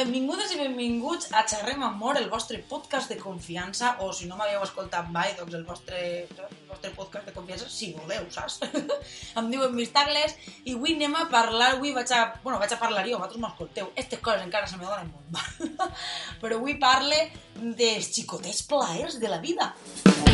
benvingudes 0.00 0.52
i 0.54 0.56
benvinguts 0.56 1.28
a 1.36 1.42
Xerrem 1.44 1.82
Amor, 1.84 2.16
el 2.16 2.30
vostre 2.32 2.58
podcast 2.68 3.10
de 3.12 3.18
confiança, 3.20 3.96
o 4.00 4.12
si 4.16 4.28
no 4.28 4.38
m'havíeu 4.38 4.62
escoltat 4.64 5.10
mai, 5.12 5.34
doncs 5.36 5.56
el 5.58 5.66
vostre, 5.68 6.00
el 6.24 6.70
vostre 6.70 6.92
podcast 6.96 7.28
de 7.28 7.34
confiança, 7.36 7.68
si 7.68 7.90
voleu, 7.98 8.24
saps? 8.32 8.62
em 9.40 9.52
diuen 9.52 9.76
Mistagles, 9.76 10.38
i 10.64 10.78
avui 10.78 10.96
anem 10.96 11.18
a 11.20 11.26
parlar, 11.32 11.74
avui 11.74 11.92
vaig 11.96 12.14
a, 12.16 12.22
bueno, 12.40 12.56
vaig 12.62 12.72
a 12.72 12.80
parlar 12.80 13.04
jo, 13.10 13.18
vosaltres 13.18 13.44
m'escolteu, 13.44 13.92
aquestes 13.92 14.24
coses 14.24 14.48
encara 14.48 14.70
se 14.70 14.80
me 14.80 14.88
donen 14.88 15.12
molt 15.12 15.36
mal, 15.36 15.92
però 16.40 16.62
avui 16.62 16.80
parle 16.80 17.26
dels 17.60 18.12
xicotets 18.14 18.64
plaers 18.72 19.20
de 19.20 19.36
la 19.36 19.42
vida. 19.44 19.74
I 20.08 20.29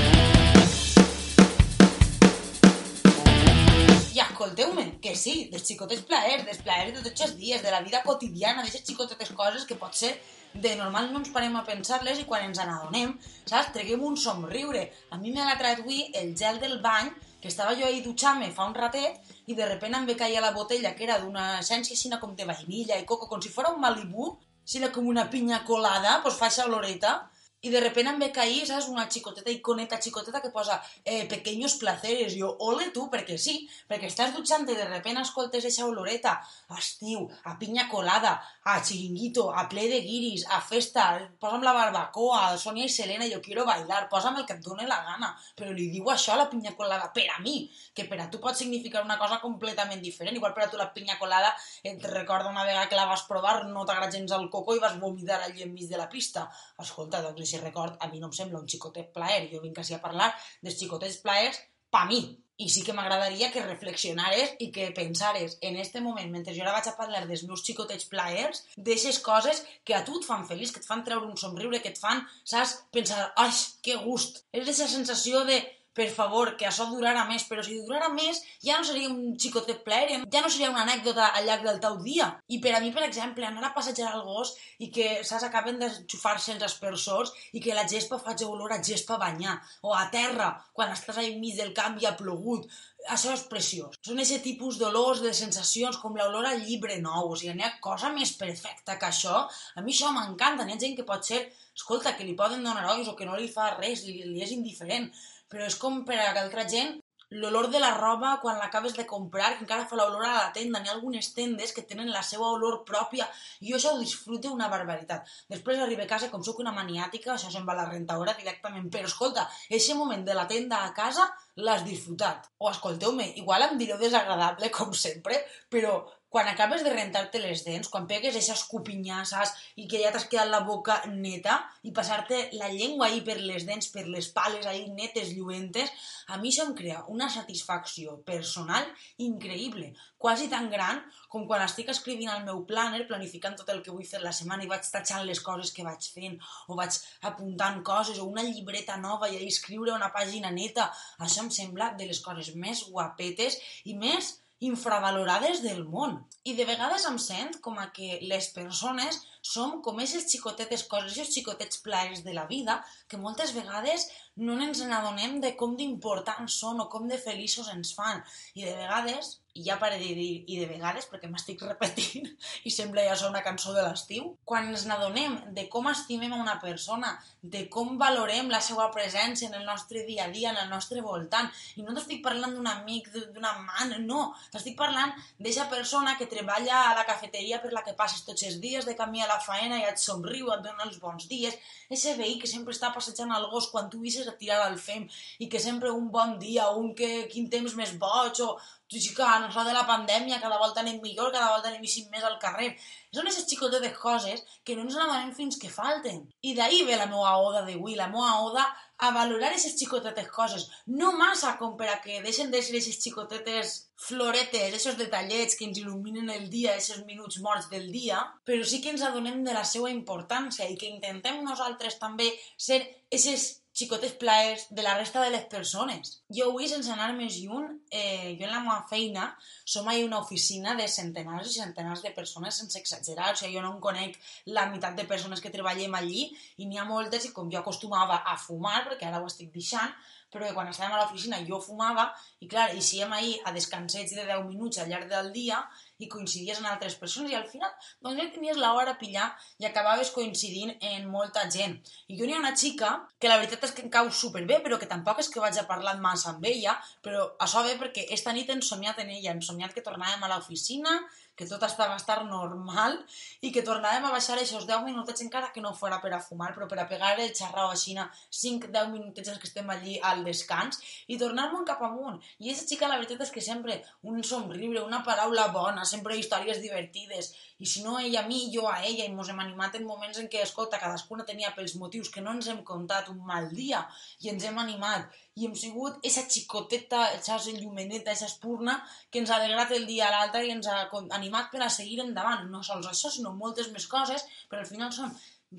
escolteu-me, 4.37 4.85
que 5.01 5.17
sí, 5.17 5.49
dels 5.51 5.65
xicotets 5.65 6.05
plaers, 6.07 6.45
dels 6.45 6.61
plaers 6.65 6.93
de 6.95 7.03
tots 7.09 7.25
els 7.27 7.37
dies, 7.41 7.63
de 7.65 7.73
la 7.73 7.81
vida 7.81 8.03
quotidiana, 8.05 8.63
d'aquestes 8.63 8.93
xicotetes 8.93 9.33
coses 9.37 9.65
que 9.65 9.79
potser 9.81 10.13
de 10.57 10.75
normal 10.77 11.11
no 11.13 11.21
ens 11.21 11.33
parem 11.33 11.57
a 11.57 11.65
pensar-les 11.65 12.21
i 12.21 12.27
quan 12.29 12.45
ens 12.47 12.61
n'adonem, 12.61 13.15
saps, 13.45 13.73
treguem 13.75 14.05
un 14.05 14.17
somriure. 14.17 14.87
A 15.13 15.19
mi 15.21 15.33
l'ha 15.35 15.57
tret 15.57 15.81
avui 15.81 16.07
el 16.21 16.35
gel 16.37 16.61
del 16.61 16.79
bany, 16.85 17.11
que 17.41 17.49
estava 17.49 17.77
jo 17.79 17.87
ahí 17.87 18.03
dutxant-me 18.05 18.51
fa 18.53 18.67
un 18.69 18.75
ratet 18.75 19.21
i 19.47 19.55
de 19.55 19.67
repente 19.69 19.99
em 19.99 20.07
ve 20.09 20.17
caia 20.17 20.41
la 20.41 20.53
botella 20.53 20.95
que 20.97 21.05
era 21.05 21.19
d'una 21.23 21.61
essència 21.61 21.95
així 21.95 22.11
com 22.21 22.35
de 22.35 22.45
vainilla 22.45 22.99
i 22.99 23.05
coco, 23.05 23.29
com 23.29 23.43
si 23.43 23.53
fos 23.53 23.69
un 23.73 23.81
Malibu, 23.81 24.37
si 24.65 24.79
era 24.79 24.91
com 24.93 25.07
una 25.07 25.29
pinya 25.31 25.65
colada, 25.65 26.21
pues 26.23 26.35
fa 26.35 26.49
esa 26.49 26.65
oloreta, 26.67 27.31
i 27.63 27.71
de 27.71 27.81
repente 27.81 28.11
em 28.13 28.19
ve 28.21 28.29
cair, 28.33 28.67
saps, 28.69 28.89
una 28.93 29.07
xicoteta 29.11 29.51
iconeta 29.51 29.99
xicoteta 30.01 30.43
que 30.43 30.51
posa 30.51 30.77
eh, 31.05 31.27
pequeños 31.27 31.75
placeres. 31.81 32.35
Jo, 32.37 32.53
ole 32.61 32.91
tu, 32.95 33.07
perquè 33.11 33.39
sí, 33.41 33.57
perquè 33.89 34.11
estàs 34.11 34.35
dutxant 34.35 34.69
i 34.69 34.77
de 34.77 34.85
repente 34.85 35.25
escoltes 35.25 35.65
eixa 35.65 35.87
oloreta 35.89 36.37
a 36.69 36.79
estiu, 36.79 37.25
a 37.49 37.57
pinya 37.59 37.89
colada, 37.89 38.37
a 38.63 38.77
chiringuito, 38.83 39.49
a 39.51 39.67
ple 39.71 39.89
de 39.89 40.03
guiris, 40.05 40.45
a 40.53 40.61
festa, 40.61 41.07
posa'm 41.41 41.65
la 41.65 41.73
barbacoa, 41.73 42.43
a 42.53 42.59
Sonia 42.61 42.87
i 42.87 42.93
Selena, 42.93 43.27
jo 43.33 43.41
quiero 43.41 43.65
bailar, 43.65 44.05
posa'm 44.13 44.37
el 44.43 44.47
que 44.47 44.59
et 44.59 44.63
doni 44.63 44.87
la 44.87 45.01
gana. 45.09 45.33
Però 45.57 45.73
li 45.73 45.89
diu 45.91 46.13
això 46.13 46.37
a 46.37 46.43
la 46.43 46.51
pinya 46.53 46.77
colada 46.77 47.09
per 47.17 47.27
a 47.33 47.41
mi, 47.41 47.71
que 47.97 48.05
per 48.05 48.21
a 48.21 48.29
tu 48.31 48.39
pot 48.43 48.55
significar 48.55 49.03
una 49.03 49.19
cosa 49.19 49.41
completament 49.41 50.05
diferent. 50.05 50.37
Igual 50.37 50.55
per 50.55 50.67
a 50.67 50.71
tu 50.71 50.77
la 50.77 50.93
pinya 50.93 51.19
colada 51.19 51.55
et 51.83 52.05
recorda 52.05 52.53
una 52.53 52.69
vegada 52.69 52.89
que 52.91 53.01
la 53.01 53.09
vas 53.09 53.25
provar, 53.27 53.65
no 53.67 53.89
t'agrada 53.89 54.13
gens 54.13 54.37
el 54.37 54.51
coco 54.53 54.77
i 54.77 54.83
vas 54.83 55.01
vomitar 55.01 55.41
allí 55.43 55.65
enmig 55.65 55.89
de 55.89 55.99
la 55.99 56.09
pista. 56.13 56.47
Escolta, 56.79 57.25
doncs, 57.25 57.46
si 57.47 57.61
record, 57.63 57.97
a 58.01 58.11
mi 58.13 58.21
no 58.21 58.31
em 58.31 58.35
sembla 58.37 58.61
un 58.61 58.69
xicotet 58.71 59.13
plaer. 59.15 59.47
Jo 59.53 59.63
vinc 59.63 59.79
així 59.83 59.97
a 59.97 60.03
parlar 60.03 60.33
dels 60.63 60.79
xicotets 60.81 61.23
plaers 61.25 61.63
pa 61.91 62.05
mi. 62.11 62.21
I 62.57 62.71
sí 62.73 62.81
que 62.81 62.95
m'agradaria 62.97 63.51
que 63.53 63.61
reflexionares 63.61 64.55
i 64.65 64.71
que 64.73 64.87
pensares 64.97 65.59
en 65.61 65.75
este 65.77 66.01
moment, 66.01 66.31
mentre 66.33 66.55
jo 66.57 66.63
ara 66.65 66.73
vaig 66.79 66.87
a 66.89 66.95
parlar 66.97 67.27
dels 67.29 67.43
meus 67.45 67.61
xicotets 67.67 68.09
plaers, 68.09 68.63
d'eixes 68.81 69.19
coses 69.21 69.61
que 69.85 69.93
a 69.93 70.01
tu 70.07 70.17
et 70.17 70.25
fan 70.25 70.47
feliç, 70.49 70.73
que 70.73 70.81
et 70.81 70.89
fan 70.89 71.05
treure 71.05 71.29
un 71.29 71.37
somriure, 71.37 71.83
que 71.85 71.93
et 71.93 72.01
fan, 72.01 72.23
saps, 72.49 72.79
pensar, 72.97 73.27
ai, 73.37 73.53
que 73.85 73.99
gust. 74.07 74.41
És 74.57 74.63
aquesta 74.65 74.89
sensació 74.89 75.45
de, 75.45 75.61
per 75.97 76.09
favor, 76.13 76.53
que 76.61 76.69
això 76.69 76.87
durarà 76.91 77.25
més, 77.29 77.47
però 77.49 77.63
si 77.65 77.79
durarà 77.81 78.11
més 78.13 78.43
ja 78.65 78.77
no 78.77 78.85
seria 78.85 79.09
un 79.09 79.37
xicotet 79.41 79.81
plaer, 79.87 80.21
ja 80.33 80.43
no 80.45 80.51
seria 80.53 80.71
una 80.73 80.85
anècdota 80.85 81.31
al 81.33 81.47
llarg 81.49 81.65
del 81.65 81.81
teu 81.81 81.97
dia. 82.05 82.29
I 82.53 82.61
per 82.61 82.75
a 82.77 82.83
mi, 82.85 82.93
per 82.93 83.07
exemple, 83.07 83.47
anar 83.49 83.71
a 83.71 83.75
passejar 83.77 84.11
al 84.13 84.27
gos 84.27 84.53
i 84.85 84.91
que 84.93 85.23
saps, 85.25 85.47
acaben 85.49 85.81
d'enxufar-se 85.81 86.53
els 86.55 86.67
aspersors 86.69 87.33
i 87.57 87.63
que 87.65 87.77
la 87.77 87.87
gespa 87.89 88.21
faci 88.21 88.45
olor 88.45 88.77
a 88.77 88.83
gespa 88.91 89.17
a 89.17 89.23
banyar, 89.25 89.57
o 89.83 89.95
a 89.97 90.05
terra, 90.13 90.53
quan 90.77 90.93
estàs 90.93 91.23
al 91.23 91.41
mig 91.41 91.57
del 91.57 91.73
camp 91.77 91.97
i 92.03 92.07
ha 92.07 92.17
plogut, 92.19 92.69
això 93.15 93.33
és 93.37 93.45
preciós. 93.51 93.97
Són 94.07 94.21
aquest 94.23 94.45
tipus 94.47 94.79
d'olors, 94.81 95.23
de 95.25 95.33
sensacions, 95.37 95.99
com 96.03 96.17
l'olor 96.19 96.49
al 96.49 96.63
llibre 96.67 96.99
nou. 97.03 97.33
O 97.33 97.39
sigui, 97.39 97.55
n'hi 97.57 97.67
ha 97.67 97.73
cosa 97.85 98.13
més 98.15 98.35
perfecta 98.41 98.99
que 99.01 99.09
això. 99.11 99.45
A 99.77 99.85
mi 99.87 99.95
això 99.95 100.13
m'encanta. 100.15 100.67
N'hi 100.67 100.77
ha 100.77 100.83
gent 100.85 100.99
que 100.99 101.07
pot 101.09 101.25
ser, 101.25 101.43
escolta, 101.75 102.17
que 102.19 102.27
li 102.29 102.37
poden 102.39 102.67
donar 102.67 102.87
olls 102.93 103.11
o 103.13 103.17
que 103.19 103.29
no 103.29 103.39
li 103.39 103.49
fa 103.53 103.73
res, 103.79 104.05
li, 104.09 104.21
li 104.27 104.45
és 104.45 104.55
indiferent. 104.57 105.11
Però 105.53 105.67
és 105.67 105.79
com 105.79 106.03
per 106.07 106.19
a 106.19 106.33
altra 106.43 106.67
gent 106.69 106.97
l'olor 107.31 107.69
de 107.71 107.81
la 107.83 107.93
roba 107.97 108.39
quan 108.43 108.59
l'acabes 108.59 108.95
de 108.95 109.07
comprar, 109.07 109.55
que 109.57 109.65
encara 109.65 109.87
fa 109.91 109.97
l'olor 109.99 110.25
a 110.25 110.35
la 110.35 110.53
tenda. 110.55 110.81
N'hi 110.81 110.91
ha 110.91 110.95
algunes 110.95 111.33
tendes 111.35 111.73
que 111.75 111.83
tenen 111.83 112.13
la 112.15 112.23
seva 112.23 112.51
olor 112.55 112.83
pròpia 112.87 113.27
i 113.61 113.71
jo 113.71 113.79
això 113.79 113.95
ho 113.95 114.01
disfruto 114.03 114.53
una 114.55 114.69
barbaritat. 114.73 115.27
Després 115.51 115.81
arribo 115.83 116.05
a 116.05 116.11
casa, 116.11 116.31
com 116.31 116.45
sóc 116.47 116.61
una 116.63 116.75
maniàtica, 116.77 117.35
això 117.35 117.51
se'n 117.51 117.67
va 117.67 117.75
a 117.75 117.83
la 117.83 117.89
rentadora 117.91 118.37
directament. 118.39 118.91
Però 118.93 119.11
escolta, 119.11 119.49
aquest 119.67 119.97
moment 119.99 120.23
de 120.27 120.37
la 120.39 120.47
tenda 120.47 120.85
a 120.85 120.93
casa 120.95 121.27
l'has 121.57 121.85
disfrutat. 121.85 122.51
O 122.59 122.71
escolteu-me, 122.71 123.33
igual 123.43 123.67
em 123.67 123.77
direu 123.81 123.99
desagradable, 123.99 124.71
com 124.71 124.93
sempre, 124.95 125.43
però 125.71 126.05
quan 126.37 126.49
acabes 126.49 126.83
de 126.85 126.91
rentar-te 126.93 127.41
les 127.41 127.63
dents, 127.65 127.89
quan 127.89 128.05
pegues 128.05 128.35
aquestes 128.35 128.67
copinyasses 128.69 129.55
i 129.81 129.87
que 129.89 130.03
ja 130.03 130.11
t'has 130.13 130.27
quedat 130.29 130.51
la 130.53 130.59
boca 130.69 130.99
neta 131.09 131.55
i 131.89 131.95
passar-te 131.97 132.51
la 132.61 132.69
llengua 132.69 133.07
ahí 133.07 133.23
per 133.25 133.39
les 133.41 133.65
dents, 133.65 133.89
per 133.89 134.05
les 134.05 134.29
pales 134.37 134.69
ahí 134.69 134.83
netes, 134.93 135.33
lluentes, 135.33 135.89
a 136.29 136.37
mi 136.37 136.53
això 136.53 136.69
em 136.69 136.77
crea 136.77 137.01
una 137.09 137.31
satisfacció 137.33 138.19
personal 138.29 138.85
increïble, 139.31 139.95
quasi 140.21 140.53
tan 140.53 140.69
gran 140.69 141.01
com 141.33 141.49
quan 141.49 141.65
estic 141.65 141.89
escrivint 141.97 142.35
el 142.37 142.45
meu 142.45 142.67
planner, 142.69 143.07
planificant 143.09 143.57
tot 143.57 143.73
el 143.73 143.81
que 143.81 143.97
vull 143.97 144.05
fer 144.05 144.21
la 144.21 144.37
setmana 144.37 144.69
i 144.69 144.73
vaig 144.77 144.85
tachant 144.93 145.25
les 145.25 145.41
coses 145.41 145.73
que 145.73 145.89
vaig 145.89 146.13
fent 146.13 146.37
o 146.69 146.77
vaig 146.77 147.01
apuntant 147.33 147.81
coses 147.81 148.21
o 148.21 148.29
una 148.29 148.45
llibreta 148.45 149.01
nova 149.01 149.33
i 149.33 149.41
ahí 149.41 149.49
escriure 149.49 149.97
una 149.97 150.13
pàgina 150.13 150.53
neta. 150.53 150.91
Això 151.17 151.49
em 151.49 151.55
sembla 151.63 151.95
de 151.97 152.13
les 152.13 152.21
coses 152.21 152.53
més 152.61 152.85
guapetes 152.93 153.57
i 153.89 153.97
més 153.97 154.37
infravalorades 154.65 155.61
del 155.63 155.85
món. 155.85 156.17
I 156.49 156.55
de 156.57 156.65
vegades 156.69 157.05
em 157.09 157.19
sent 157.21 157.59
com 157.65 157.77
a 157.79 157.89
que 157.97 158.21
les 158.23 158.49
persones 158.57 159.21
som 159.43 159.81
com 159.83 159.99
aquestes 160.01 160.33
xicotetes 160.33 160.85
coses, 160.91 161.13
aquests 161.13 161.39
xicotets 161.39 161.83
plaers 161.85 162.23
de 162.25 162.35
la 162.35 162.47
vida, 162.51 162.79
que 163.09 163.21
moltes 163.21 163.53
vegades 163.57 164.09
no 164.37 164.57
ens 164.63 164.83
n'adonem 164.83 165.41
de 165.45 165.53
com 165.61 165.77
d'importants 165.77 166.57
són 166.63 166.81
o 166.81 166.89
com 166.93 167.07
de 167.11 167.19
feliços 167.21 167.69
ens 167.75 167.93
fan. 167.99 168.25
I 168.55 168.65
de 168.65 168.75
vegades, 168.81 169.37
i 169.57 169.65
ja 169.65 169.79
pare 169.81 169.99
de 169.99 170.13
dir 170.15 170.45
i 170.47 170.59
de 170.61 170.67
vegades, 170.69 171.09
perquè 171.11 171.31
m'estic 171.31 171.63
repetint 171.65 172.29
i 172.69 172.73
sembla 172.73 173.05
ja 173.07 173.17
ser 173.17 173.31
una 173.31 173.43
cançó 173.45 173.73
de 173.77 173.85
l'estiu, 173.87 174.29
quan 174.45 174.69
ens 174.71 174.85
n'adonem 174.89 175.39
de 175.57 175.67
com 175.73 175.89
estimem 175.91 176.35
a 176.37 176.41
una 176.43 176.59
persona, 176.63 177.15
de 177.43 177.65
com 177.73 177.97
valorem 178.01 178.51
la 178.53 178.61
seva 178.65 178.89
presència 178.95 179.49
en 179.49 179.57
el 179.61 179.65
nostre 179.67 180.05
dia 180.07 180.27
a 180.27 180.31
dia, 180.35 180.53
en 180.53 180.61
el 180.65 180.71
nostre 180.73 181.03
voltant, 181.05 181.49
i 181.77 181.85
no 181.87 181.95
t'estic 181.97 182.23
parlant 182.25 182.55
d'un 182.57 182.69
amic, 182.71 183.09
d'una 183.15 183.55
man, 183.65 183.97
no, 184.05 184.29
t'estic 184.53 184.77
parlant 184.79 185.15
d'aquesta 185.39 185.69
persona 185.73 186.17
que 186.19 186.29
treballa 186.31 186.83
a 186.91 186.95
la 186.99 187.07
cafeteria 187.09 187.61
per 187.63 187.73
la 187.73 187.85
que 187.87 187.97
passes 187.99 188.25
tots 188.27 188.45
els 188.49 188.61
dies 188.61 188.87
de 188.87 188.97
camí 188.99 189.23
a 189.23 189.31
la 189.31 189.41
faena 189.41 189.81
i 189.81 189.89
et 189.89 190.03
somriu, 190.03 190.51
et 190.53 190.65
dona 190.65 190.87
els 190.87 191.01
bons 191.03 191.29
dies, 191.31 191.57
ese 191.89 192.17
veí 192.19 192.37
que 192.41 192.51
sempre 192.51 192.75
està 192.75 192.93
passejant 192.95 193.33
al 193.33 193.49
gos 193.51 193.71
quan 193.73 193.89
tu 193.91 194.03
visses 194.03 194.29
a 194.29 194.37
tirar 194.37 194.61
al 194.65 194.79
fem 194.83 195.07
i 195.39 195.49
que 195.49 195.63
sempre 195.63 195.93
un 195.95 196.11
bon 196.13 196.37
dia, 196.43 196.69
un 196.71 196.93
que 196.99 197.27
quin 197.33 197.49
temps 197.51 197.77
més 197.79 197.95
boig, 198.01 198.43
o 198.43 198.57
tu 198.89 198.99
en 199.23 199.47
això 199.49 199.65
de 199.67 199.73
la 199.75 199.85
pandèmia 199.87 200.41
cada 200.41 200.59
volta 200.59 200.81
anem 200.81 201.01
millor, 201.03 201.33
cada 201.35 201.51
volta 201.51 201.69
anem 201.69 201.83
més 201.83 202.25
al 202.25 202.39
carrer. 202.39 202.69
Són 203.11 203.27
aquestes 203.27 203.49
xicotetes 203.51 203.97
coses 203.99 204.43
que 204.63 204.77
no 204.77 204.83
ens 204.87 204.95
n'amanem 204.95 205.33
fins 205.35 205.59
que 205.59 205.71
falten. 205.73 206.21
I 206.43 206.55
d'ahir 206.55 206.85
ve 206.87 206.97
la 207.01 207.09
meva 207.11 207.37
oda 207.43 207.65
d'avui, 207.67 207.97
la 207.97 208.07
meva 208.13 208.43
oda 208.45 208.67
a 208.99 209.11
valorar 209.11 209.51
aquestes 209.51 209.75
xicotetes 209.81 210.31
coses. 210.31 210.69
No 210.87 211.13
massa 211.19 211.57
com 211.59 211.75
per 211.77 211.91
a 211.91 211.99
que 212.05 212.23
deixen 212.23 212.51
de 212.55 212.63
ser 212.63 212.77
aquestes 212.77 213.03
xicotetes 213.03 213.75
floretes, 214.07 214.71
aquests 214.71 215.03
detallets 215.03 215.59
que 215.59 215.67
ens 215.67 215.83
il·luminen 215.83 216.31
el 216.33 216.49
dia, 216.53 216.77
aquests 216.77 217.05
minuts 217.11 217.43
morts 217.43 217.69
del 217.73 217.91
dia, 217.93 218.23
però 218.47 218.65
sí 218.65 218.81
que 218.81 218.95
ens 218.95 219.03
adonem 219.03 219.43
de 219.45 219.57
la 219.57 219.67
seva 219.67 219.91
importància 219.91 220.71
i 220.71 220.79
que 220.79 220.93
intentem 220.95 221.43
nosaltres 221.45 221.99
també 221.99 222.31
ser 222.57 222.85
aquestes 222.85 223.66
xicotes 223.77 224.15
plaers 224.17 224.67
de 224.71 224.83
la 224.83 224.95
resta 224.97 225.21
de 225.21 225.31
les 225.35 225.45
persones. 225.53 226.15
Jo 226.33 226.49
avui, 226.49 226.65
sense 226.71 226.89
anar 226.93 227.11
més 227.17 227.37
lluny, 227.43 227.67
eh, 227.91 228.33
jo 228.39 228.47
en 228.47 228.55
la 228.55 228.63
meva 228.65 228.79
feina 228.89 229.27
som 229.69 229.89
ahir 229.89 230.07
una 230.07 230.23
oficina 230.25 230.75
de 230.79 230.87
centenars 230.89 231.51
i 231.51 231.61
centenars 231.61 232.03
de 232.07 232.15
persones 232.17 232.57
sense 232.57 232.81
exagerar, 232.81 233.35
o 233.35 233.37
sigui, 233.37 233.59
jo 233.59 233.65
no 233.65 233.75
en 233.75 233.83
conec 233.85 234.17
la 234.47 234.65
meitat 234.73 234.97
de 234.97 235.05
persones 235.05 235.45
que 235.45 235.53
treballem 235.53 235.95
allí 235.99 236.31
i 236.57 236.65
n'hi 236.65 236.81
ha 236.81 236.89
moltes 236.89 237.29
i 237.29 237.35
com 237.37 237.53
jo 237.53 237.61
acostumava 237.61 238.23
a 238.25 238.39
fumar, 238.41 238.87
perquè 238.89 239.11
ara 239.11 239.21
ho 239.21 239.29
estic 239.29 239.53
deixant, 239.53 239.93
però 240.33 240.47
que 240.47 240.55
quan 240.57 240.69
estàvem 240.71 240.95
a 240.97 241.01
l'oficina 241.03 241.41
jo 241.49 241.61
fumava, 241.63 242.07
i 242.43 242.49
clar, 242.51 242.69
eixíem 242.75 243.13
ahir 243.13 243.37
a 243.45 243.53
descansets 243.57 244.15
de 244.17 244.25
10 244.27 244.47
minuts 244.49 244.81
al 244.83 244.91
llarg 244.91 245.09
del 245.11 245.31
dia 245.35 245.61
i 245.99 246.09
coincidies 246.13 246.59
amb 246.61 246.69
altres 246.69 246.97
persones 247.01 247.33
i 247.33 247.37
al 247.39 247.47
final 247.49 247.71
doncs 248.05 248.21
ja 248.21 248.27
tenies 248.35 248.59
l'hora 248.61 248.93
a 248.93 249.01
pillar 249.01 249.29
i 249.63 249.69
acabaves 249.69 250.11
coincidint 250.13 250.75
en 250.91 251.07
molta 251.13 251.47
gent. 251.53 251.79
I 252.13 252.19
jo 252.19 252.27
n'hi 252.29 252.37
ha 252.37 252.43
una 252.43 252.55
xica 252.57 252.91
que 253.19 253.31
la 253.31 253.39
veritat 253.41 253.65
és 253.69 253.75
que 253.77 253.85
em 253.87 253.93
cau 253.93 254.11
superbé, 254.11 254.61
però 254.65 254.81
que 254.81 254.91
tampoc 254.91 255.23
és 255.23 255.31
que 255.33 255.41
vaig 255.41 255.57
a 255.61 255.67
parlar 255.69 255.97
massa 256.03 256.35
amb 256.35 256.45
ella, 256.45 256.77
però 257.03 257.31
això 257.47 257.65
ve 257.65 257.79
perquè 257.81 258.09
esta 258.17 258.35
nit 258.37 258.51
he 258.51 258.61
somiat 258.61 259.01
en 259.01 259.15
ella, 259.15 259.33
hem 259.33 259.45
somiat 259.45 259.73
que 259.73 259.85
tornàvem 259.85 260.27
a 260.27 260.33
l'oficina, 260.35 260.99
que 261.37 261.47
tot 261.47 261.63
estava 261.67 261.97
estar 262.01 262.23
normal 262.25 262.97
i 263.45 263.53
que 263.55 263.65
tornàvem 263.67 264.07
a 264.09 264.13
baixar 264.15 264.37
aquests 264.37 264.67
10 264.69 264.85
minutets 264.89 265.25
encara 265.25 265.53
que 265.55 265.63
no 265.65 265.75
fora 265.77 266.01
per 266.03 266.13
a 266.17 266.21
fumar, 266.21 266.53
però 266.57 266.69
per 266.71 266.81
a 266.81 266.89
pegar 266.89 267.15
el 267.21 267.35
xarrau 267.37 267.71
així 267.71 267.97
5-10 267.97 268.91
minutets 268.93 269.37
que 269.39 269.49
estem 269.49 269.69
allí 269.71 269.99
al 270.03 270.25
descans 270.25 270.81
i 271.07 271.19
tornar-me'n 271.21 271.67
cap 271.69 271.83
amunt. 271.87 272.19
I 272.41 272.51
aquesta 272.51 272.73
xica 272.73 272.89
la 272.89 272.97
veritat 273.01 273.27
és 273.27 273.35
que 273.35 273.45
sempre 273.45 273.83
un 274.03 274.23
somriure, 274.25 274.83
una 274.83 275.03
paraula 275.05 275.49
bona, 275.55 275.85
sempre 275.85 276.17
històries 276.17 276.63
divertides 276.65 277.35
i 277.59 277.67
si 277.67 277.83
no 277.85 277.99
ella 277.99 278.25
a 278.25 278.29
mi, 278.29 278.51
jo 278.53 278.67
a 278.69 278.81
ella 278.85 279.05
i 279.05 279.13
ens 279.13 279.31
hem 279.33 279.39
animat 279.45 279.79
en 279.79 279.87
moments 279.89 280.19
en 280.21 280.29
què, 280.33 280.43
escolta, 280.45 280.81
cadascuna 280.81 281.25
tenia 281.29 281.55
pels 281.57 281.77
motius 281.81 282.11
que 282.13 282.25
no 282.25 282.35
ens 282.37 282.51
hem 282.53 282.63
contat 282.65 283.09
un 283.13 283.23
mal 283.29 283.49
dia 283.53 283.85
i 284.25 284.33
ens 284.33 284.45
hem 284.45 284.59
animat 284.65 285.13
i 285.37 285.47
hem 285.47 285.55
sigut 285.55 286.01
esa 286.09 286.25
xicoteta, 286.33 287.13
esa 287.13 287.37
llumeneta, 287.61 288.13
esa 288.13 288.29
espurna 288.31 288.77
que 289.11 289.21
ens 289.21 289.31
ha 289.31 289.37
alegrat 289.37 289.73
el 289.77 289.87
dia 289.87 290.09
a 290.09 290.13
l'altre 290.15 290.47
i 290.47 290.53
ens 290.55 290.69
ha 290.73 290.87
animat 291.21 291.51
per 291.53 291.63
a 291.63 291.73
seguir 291.73 292.01
endavant. 292.05 292.49
No 292.51 292.63
sols 292.65 292.89
això, 292.89 293.13
sinó 293.13 293.35
moltes 293.37 293.69
més 293.75 293.87
coses, 293.87 294.25
però 294.49 294.65
al 294.65 294.71
final 294.71 294.95
són 294.97 295.13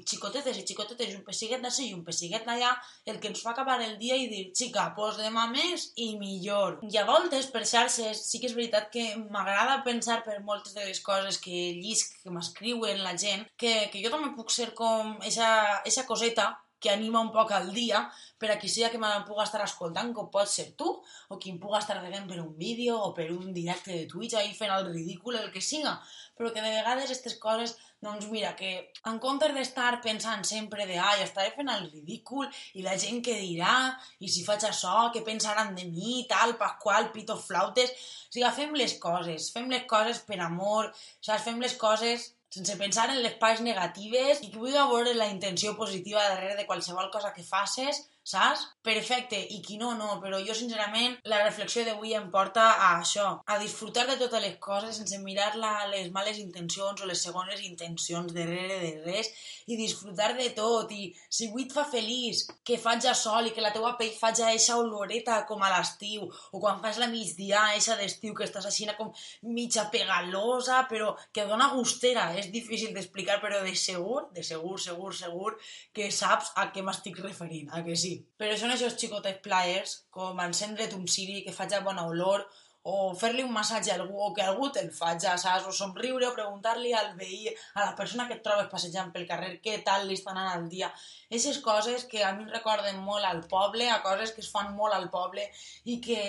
xicotetes 0.05 0.57
i 0.57 0.65
xicotetes, 0.67 1.13
un 1.15 1.23
pessiguet 1.27 1.61
d'ací 1.63 1.87
i 1.87 1.93
un 1.95 2.03
pessiguet 2.07 2.43
d'allà, 2.45 2.73
el 3.05 3.21
que 3.21 3.29
ens 3.31 3.41
fa 3.45 3.53
acabar 3.53 3.77
el 3.85 3.95
dia 4.01 4.17
i 4.19 4.27
dir, 4.33 4.43
xica, 4.57 4.89
pues 4.97 5.21
demà 5.21 5.45
més 5.53 5.87
i 5.95 6.09
millor. 6.19 6.79
I 6.89 6.99
a 6.99 7.05
voltes, 7.07 7.47
per 7.53 7.63
xarxes, 7.65 8.25
sí 8.27 8.41
que 8.41 8.49
és 8.49 8.57
veritat 8.57 8.91
que 8.93 9.07
m'agrada 9.31 9.83
pensar 9.87 10.23
per 10.25 10.41
moltes 10.43 10.75
de 10.75 10.89
les 10.89 10.99
coses 11.05 11.39
que 11.43 11.63
llisc, 11.79 12.19
que 12.23 12.33
m'escriuen 12.33 13.03
la 13.05 13.15
gent, 13.17 13.47
que, 13.57 13.91
que 13.93 14.03
jo 14.03 14.13
també 14.13 14.33
puc 14.35 14.53
ser 14.53 14.73
com 14.77 15.15
esa, 15.31 15.51
esa 15.85 16.09
coseta 16.09 16.55
que 16.79 16.91
anima 16.91 17.21
un 17.23 17.31
poc 17.33 17.51
al 17.55 17.71
dia 17.73 18.03
per 18.37 18.51
a 18.53 18.57
qui 18.61 18.69
sigui 18.69 18.91
que 18.93 19.01
me 19.01 19.09
puga 19.27 19.45
estar 19.47 19.63
escoltant, 19.65 20.13
com 20.13 20.29
pot 20.33 20.49
ser 20.49 20.69
tu, 20.77 20.91
o 21.29 21.39
qui 21.41 21.51
em 21.53 21.57
puga 21.61 21.81
estar 21.81 21.97
veient 22.03 22.27
per 22.29 22.39
un 22.43 22.53
vídeo 22.57 22.99
o 23.07 23.13
per 23.17 23.31
un 23.33 23.51
directe 23.53 23.95
de 23.95 24.05
Twitch 24.11 24.37
ahí 24.37 24.53
fent 24.53 24.73
el 24.75 24.91
ridícul, 24.91 25.39
el 25.39 25.51
que 25.51 25.61
siga, 25.61 25.97
però 26.37 26.53
que 26.53 26.61
de 26.61 26.73
vegades 26.75 27.09
aquestes 27.09 27.37
coses, 27.41 27.75
doncs 28.01 28.27
mira, 28.29 28.51
que 28.55 28.71
en 29.09 29.17
comptes 29.17 29.55
d'estar 29.55 29.97
pensant 30.05 30.45
sempre 30.45 30.85
de 30.85 30.99
ai, 31.01 31.23
estaré 31.25 31.49
fent 31.55 31.71
el 31.73 31.89
ridícul 31.89 32.45
i 32.77 32.85
la 32.85 32.93
gent 33.01 33.23
que 33.25 33.39
dirà, 33.41 33.73
i 34.21 34.29
si 34.29 34.45
faig 34.45 34.67
això, 34.69 35.09
què 35.13 35.25
pensaran 35.25 35.73
de 35.73 35.87
mi, 35.89 36.23
tal, 36.29 36.57
pasqual, 36.61 37.11
pito, 37.15 37.39
flautes... 37.41 37.93
O 38.27 38.35
sigui, 38.37 38.49
fem 38.53 38.73
les 38.75 38.93
coses, 39.01 39.45
fem 39.55 39.69
les 39.71 39.85
coses 39.89 40.19
per 40.27 40.37
amor, 40.43 40.91
saps? 41.23 41.45
Fem 41.47 41.61
les 41.63 41.77
coses 41.79 42.33
sense 42.55 42.77
pensar 42.79 43.09
en 43.13 43.21
les 43.23 43.35
parts 43.41 43.63
negatives 43.65 44.43
i 44.43 44.51
que 44.51 44.59
vulgui 44.59 44.77
veure 44.77 45.15
la 45.17 45.29
intenció 45.33 45.75
positiva 45.79 46.23
darrere 46.29 46.55
de 46.59 46.67
qualsevol 46.69 47.11
cosa 47.13 47.33
que 47.35 47.43
faces 47.43 48.05
saps? 48.27 48.65
Perfecte, 48.87 49.37
i 49.55 49.61
qui 49.63 49.77
no, 49.79 49.93
no, 49.99 50.17
però 50.23 50.37
jo 50.43 50.53
sincerament 50.55 51.17
la 51.31 51.41
reflexió 51.41 51.83
d'avui 51.83 52.13
em 52.15 52.27
porta 52.31 52.65
a 52.71 52.89
això, 52.97 53.25
a 53.47 53.57
disfrutar 53.59 54.05
de 54.07 54.15
totes 54.19 54.43
les 54.43 54.57
coses 54.63 54.99
sense 54.99 55.19
mirar 55.23 55.49
la, 55.59 55.71
les 55.91 56.09
males 56.15 56.39
intencions 56.39 57.03
o 57.03 57.07
les 57.09 57.23
segones 57.23 57.63
intencions 57.67 58.31
darrere 58.35 58.79
de 58.83 58.91
res 59.05 59.31
i 59.67 59.77
disfrutar 59.79 60.29
de 60.37 60.49
tot. 60.55 60.91
I 60.91 61.09
si 61.29 61.49
avui 61.49 61.65
et 61.67 61.75
fa 61.75 61.85
feliç 61.87 62.45
que 62.67 62.79
faig 62.79 63.07
a 63.07 63.15
sol 63.15 63.47
i 63.49 63.53
que 63.55 63.63
la 63.63 63.73
teua 63.75 63.93
pell 63.99 64.13
faig 64.15 64.41
a 64.43 64.51
eixa 64.55 64.79
oloreta 64.79 65.41
com 65.49 65.63
a 65.63 65.71
l'estiu 65.73 66.27
o 66.27 66.63
quan 66.63 66.79
fas 66.83 66.99
la 67.03 67.11
migdia 67.11 67.65
eixa 67.75 67.99
d'estiu 67.99 68.35
que 68.35 68.47
estàs 68.47 68.67
així 68.67 68.87
com 68.97 69.11
mitja 69.43 69.87
pegalosa 69.91 70.83
però 70.91 71.13
que 71.35 71.47
dona 71.47 71.71
gustera, 71.75 72.29
és 72.39 72.51
difícil 72.51 72.93
d'explicar 72.95 73.41
però 73.43 73.63
de 73.63 73.75
segur, 73.75 74.27
de 74.35 74.43
segur, 74.43 74.79
segur, 74.79 75.11
segur 75.15 75.55
que 75.93 76.11
saps 76.11 76.53
a 76.55 76.69
què 76.71 76.83
m'estic 76.83 77.19
referint, 77.23 77.67
a 77.75 77.83
que 77.83 77.95
sí 77.99 78.16
però 78.39 78.55
són 78.57 78.73
aquests 78.73 79.01
xicotets 79.03 79.43
plaers, 79.45 79.97
com 80.13 80.39
encendre't 80.43 80.95
un 80.97 81.07
ciri 81.07 81.43
que 81.45 81.55
faci 81.55 81.79
bona 81.85 82.07
olor, 82.11 82.45
o 82.87 83.13
fer-li 83.19 83.43
un 83.43 83.51
massatge 83.51 83.91
a 83.91 83.97
algú, 83.99 84.19
o 84.23 84.29
que 84.35 84.43
algú 84.45 84.69
te'l 84.71 84.91
faci, 84.95 85.27
saps? 85.41 85.65
O 85.67 85.73
somriure, 85.75 86.29
o 86.29 86.35
preguntar-li 86.35 86.93
al 86.95 87.09
veí, 87.19 87.51
a 87.75 87.83
la 87.83 87.95
persona 87.99 88.27
que 88.29 88.37
et 88.37 88.43
trobes 88.45 88.69
passejant 88.71 89.11
pel 89.11 89.27
carrer, 89.27 89.57
què 89.63 89.81
tal 89.87 90.07
li 90.07 90.15
està 90.15 90.31
anant 90.31 90.53
el 90.53 90.69
dia. 90.71 90.87
Aquestes 91.27 91.59
coses 91.65 92.07
que 92.11 92.23
a 92.23 92.31
mi 92.37 92.45
em 92.45 92.53
recorden 92.53 93.01
molt 93.03 93.27
al 93.27 93.43
poble, 93.51 93.89
a 93.91 93.99
coses 94.05 94.31
que 94.31 94.43
es 94.45 94.51
fan 94.53 94.71
molt 94.79 94.95
al 94.95 95.09
poble 95.11 95.49
i 95.83 95.99
que 96.05 96.21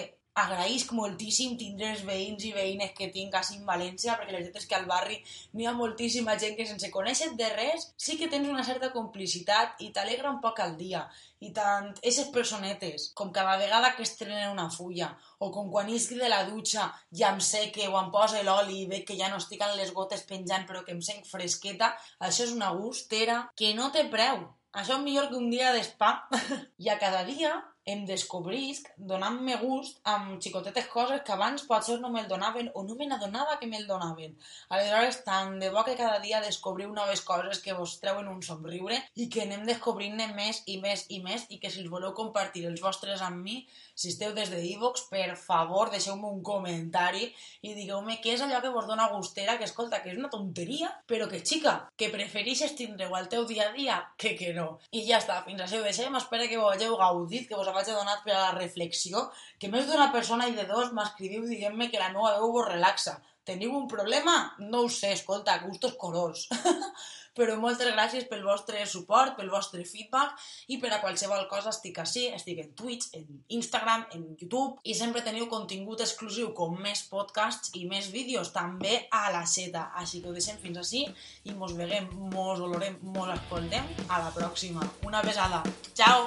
agraïsc 0.42 0.92
moltíssim 0.96 1.56
tindre 1.60 1.90
els 1.92 2.02
veïns 2.06 2.44
i 2.48 2.52
veïnes 2.56 2.92
que 2.96 3.08
tinc 3.14 3.34
així 3.38 3.56
en 3.58 3.64
València, 3.68 4.16
perquè 4.18 4.34
la 4.34 4.40
veritat 4.40 4.60
és 4.60 4.68
que 4.70 4.76
al 4.78 4.86
barri 4.90 5.18
n'hi 5.54 5.68
ha 5.68 5.74
moltíssima 5.76 6.36
gent 6.42 6.56
que 6.58 6.66
sense 6.68 6.90
conèixer 6.94 7.30
de 7.40 7.48
res 7.54 7.88
sí 7.96 8.18
que 8.20 8.28
tens 8.32 8.48
una 8.48 8.66
certa 8.66 8.90
complicitat 8.94 9.80
i 9.84 9.90
t'alegra 9.94 10.32
un 10.34 10.42
poc 10.44 10.60
el 10.64 10.76
dia. 10.80 11.06
I 11.40 11.52
tant 11.54 11.90
aquestes 11.92 12.30
personetes, 12.34 13.08
com 13.18 13.30
cada 13.34 13.56
vegada 13.60 13.92
que 13.96 14.02
estrenen 14.06 14.50
una 14.50 14.68
fulla, 14.74 15.12
o 15.38 15.52
com 15.54 15.70
quan 15.70 15.90
isc 15.94 16.16
de 16.18 16.28
la 16.32 16.42
dutxa 16.50 16.88
ja 17.20 17.32
em 17.34 17.40
seque 17.40 17.86
o 17.88 17.98
em 18.00 18.12
posa 18.14 18.42
l'oli 18.42 18.82
i 18.82 18.88
veig 18.90 19.06
que 19.06 19.18
ja 19.18 19.30
no 19.30 19.38
estic 19.42 19.62
amb 19.62 19.78
les 19.78 19.94
gotes 19.94 20.26
penjant 20.30 20.66
però 20.66 20.84
que 20.84 20.96
em 20.96 21.02
sent 21.04 21.24
fresqueta, 21.26 21.94
això 22.18 22.46
és 22.46 22.54
una 22.54 22.72
gustera 22.78 23.44
que 23.56 23.74
no 23.78 23.92
té 23.94 24.08
preu. 24.10 24.46
Això 24.78 24.98
és 24.98 25.04
millor 25.04 25.30
que 25.30 25.38
un 25.38 25.48
dia 25.50 25.72
d'espa. 25.74 26.10
I 26.84 26.90
a 26.92 26.98
cada 27.00 27.24
dia 27.26 27.54
em 27.92 28.04
descobrisc 28.08 28.88
donant-me 29.10 29.56
gust 29.62 29.98
amb 30.12 30.42
xicotetes 30.44 30.88
coses 30.92 31.22
que 31.26 31.34
abans 31.34 31.64
potser 31.70 31.98
no 32.02 32.10
me'l 32.14 32.28
donaven 32.30 32.70
o 32.74 32.84
no 32.86 32.96
me 32.98 33.08
n'adonava 33.08 33.56
que 33.60 33.68
me'l 33.70 33.86
donaven. 33.88 34.34
Aleshores, 34.68 35.20
tant 35.28 35.56
de 35.62 35.70
bo 35.74 35.84
que 35.86 35.96
cada 36.00 36.18
dia 36.24 36.42
descobriu 36.44 36.92
noves 36.94 37.24
coses 37.30 37.62
que 37.64 37.76
vos 37.80 37.96
treuen 38.02 38.28
un 38.28 38.42
somriure 38.48 39.00
i 39.16 39.28
que 39.32 39.44
anem 39.46 39.64
descobrint-ne 39.68 40.28
més 40.40 40.62
i 40.66 40.78
més 40.84 41.06
i 41.08 41.22
més 41.24 41.46
i 41.48 41.60
que 41.62 41.72
si 41.72 41.82
els 41.82 41.92
voleu 41.92 42.14
compartir 42.16 42.66
els 42.68 42.84
vostres 42.84 43.24
amb 43.24 43.40
mi, 43.44 43.62
si 43.98 44.12
esteu 44.12 44.30
des 44.34 44.50
de 44.52 44.60
iVox, 44.62 45.08
per 45.10 45.34
favor, 45.36 45.90
deixeu-me 45.90 46.28
un 46.30 46.42
comentari 46.46 47.24
i 47.66 47.72
digueu-me 47.74 48.20
què 48.22 48.36
és 48.36 48.44
allò 48.44 48.60
que 48.62 48.70
vos 48.70 48.86
dona 48.86 49.08
gustera, 49.10 49.56
que 49.58 49.66
escolta, 49.66 49.98
que 50.04 50.12
és 50.12 50.20
una 50.20 50.30
tonteria, 50.30 50.92
però 51.10 51.26
que, 51.30 51.40
xica, 51.42 51.72
que 51.98 52.12
preferixes 52.12 52.76
tindre-ho 52.78 53.16
al 53.18 53.26
teu 53.32 53.46
dia 53.48 53.66
a 53.66 53.72
dia 53.74 53.96
que 54.16 54.36
que 54.38 54.52
no. 54.54 54.68
I 54.94 55.02
ja 55.08 55.18
està, 55.18 55.40
fins 55.48 55.64
així 55.64 55.80
ho 55.80 55.86
deixem, 55.86 56.14
espero 56.20 56.46
que 56.46 56.60
ho 56.60 56.68
hagueu 56.70 56.94
gaudit, 57.00 57.48
que 57.48 57.58
vos 57.58 57.72
vaig 57.74 57.90
a 57.90 57.98
donar 57.98 58.20
per 58.22 58.36
a 58.36 58.44
la 58.44 58.54
reflexió, 58.60 59.26
que 59.58 59.72
més 59.72 59.90
d'una 59.90 60.12
persona 60.14 60.46
i 60.46 60.54
de 60.54 60.68
dos 60.70 60.94
m'escriviu 60.94 61.50
dient-me 61.50 61.90
que 61.90 61.98
la 61.98 62.12
meva 62.14 62.36
veu 62.38 62.54
vos 62.54 62.70
relaxa. 62.70 63.18
Teniu 63.48 63.74
un 63.74 63.88
problema? 63.90 64.38
No 64.60 64.84
ho 64.84 64.88
sé, 64.92 65.10
escolta, 65.16 65.58
gustos 65.64 65.98
colors. 65.98 66.46
Però 67.38 67.54
moltes 67.60 67.92
gràcies 67.94 68.26
pel 68.30 68.42
vostre 68.42 68.82
suport, 68.90 69.36
pel 69.38 69.50
vostre 69.52 69.84
feedback 69.86 70.38
i 70.74 70.78
per 70.82 70.90
a 70.94 71.00
qualsevol 71.02 71.46
cosa 71.50 71.70
estic 71.70 72.00
així, 72.02 72.26
estic 72.34 72.62
en 72.64 72.72
Twitch, 72.78 73.12
en 73.18 73.42
Instagram, 73.58 74.06
en 74.16 74.24
YouTube 74.34 74.82
i 74.82 74.96
sempre 74.98 75.22
teniu 75.26 75.46
contingut 75.52 76.02
exclusiu 76.04 76.50
com 76.58 76.74
més 76.82 77.04
podcasts 77.10 77.74
i 77.78 77.86
més 77.90 78.10
vídeos 78.14 78.52
també 78.54 79.04
a 79.14 79.28
la 79.34 79.44
seta. 79.46 79.88
Així 80.02 80.22
que 80.22 80.32
ho 80.32 80.36
deixem 80.36 80.58
fins 80.62 80.82
així 80.82 81.04
i 81.44 81.54
mos 81.54 81.76
veguem, 81.78 82.10
mos 82.34 82.60
olorem, 82.64 82.98
mos 83.14 83.30
escoltem 83.36 83.94
a 84.08 84.22
la 84.24 84.34
pròxima. 84.34 84.86
Una 85.06 85.22
besada. 85.22 85.62
Ciao! 85.94 86.26